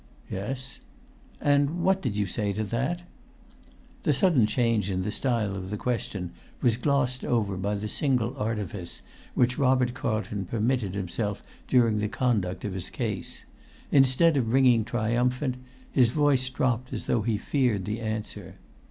"Yes." 0.31 0.79
"And 1.39 1.83
what 1.83 2.01
did 2.01 2.15
you 2.15 2.25
say 2.25 2.53
to 2.53 2.63
that?" 2.63 3.03
The 4.01 4.13
sudden 4.13 4.47
change 4.47 4.89
in 4.89 5.03
the 5.03 5.11
style 5.11 5.55
of 5.55 5.69
the 5.69 5.77
question 5.77 6.31
was 6.59 6.75
glossed 6.75 7.23
over 7.23 7.55
by 7.55 7.75
the 7.75 7.87
single 7.87 8.35
artifice 8.35 9.03
which 9.35 9.59
Robert 9.59 9.93
Carlton 9.93 10.45
permitted 10.45 10.95
himself 10.95 11.43
during 11.67 11.99
the 11.99 12.07
conduct 12.07 12.65
of 12.65 12.73
his 12.73 12.89
case: 12.89 13.45
instead 13.91 14.37
of 14.37 14.51
ringing 14.51 14.85
triumphant, 14.85 15.57
his 15.91 16.09
voice 16.09 16.49
dropped 16.49 16.91
as 16.91 17.05
though 17.05 17.21
he 17.21 17.37
feared 17.37 17.85
the 17.85 17.99
answer. 18.01 18.55